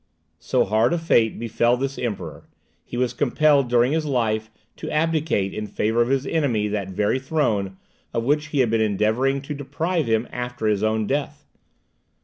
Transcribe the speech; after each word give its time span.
So 0.39 0.65
hard 0.65 0.93
a 0.93 0.97
fate 0.97 1.37
befell 1.37 1.77
this 1.77 1.99
Emperor; 1.99 2.49
he 2.83 2.97
was 2.97 3.13
compelled, 3.13 3.69
during 3.69 3.91
his 3.91 4.07
life, 4.07 4.49
to 4.77 4.89
abdicate 4.89 5.53
in 5.53 5.67
favour 5.67 6.01
of 6.01 6.07
his 6.09 6.25
enemy 6.25 6.67
that 6.69 6.89
very 6.89 7.19
throne, 7.19 7.77
of 8.11 8.23
which 8.23 8.47
he 8.47 8.61
had 8.61 8.71
been 8.71 8.81
endeavouring 8.81 9.43
to 9.43 9.53
deprive 9.53 10.07
him 10.07 10.27
after 10.31 10.65
his 10.65 10.81
own 10.81 11.05
death. 11.05 11.45